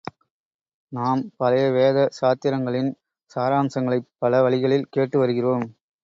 நாம் 0.91 1.31
பழைய 1.37 1.65
வேத 1.71 2.07
சாத்திரங்களின் 2.19 2.89
சாராம்சங்களைப் 3.31 4.09
பல 4.17 4.41
வழிகளில் 4.41 4.89
கேட்டு 4.89 5.19
வருகிறோம். 5.19 5.67